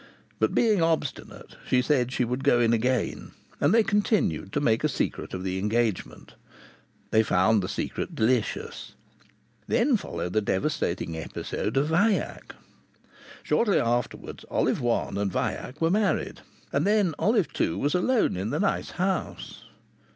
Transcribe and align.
But 0.39 0.55
being 0.55 0.81
obstinate 0.81 1.57
she 1.67 1.83
said 1.83 2.11
she 2.11 2.25
would 2.25 2.43
go 2.43 2.59
in 2.59 2.73
again, 2.73 3.33
and 3.59 3.71
they 3.71 3.83
continued 3.83 4.51
to 4.53 4.59
make 4.59 4.83
a 4.83 4.89
secret 4.89 5.31
of 5.35 5.43
the 5.43 5.59
engagement. 5.59 6.33
They 7.11 7.21
found 7.21 7.61
the 7.61 7.69
secret 7.69 8.15
delicious. 8.15 8.93
Then 9.67 9.97
followed 9.97 10.33
the 10.33 10.41
devastating 10.41 11.15
episode 11.15 11.77
of 11.77 11.89
Vaillac. 11.89 12.55
Shortly 13.43 13.79
afterwards 13.79 14.43
Olive 14.49 14.81
One 14.81 15.19
and 15.19 15.31
Vaillac 15.31 15.79
were 15.79 15.91
married, 15.91 16.41
and 16.73 16.87
then 16.87 17.13
Olive 17.19 17.53
Two 17.53 17.77
was 17.77 17.93
alone 17.93 18.35
in 18.35 18.49
the 18.49 18.59
nice 18.59 18.89
house. 18.97 19.65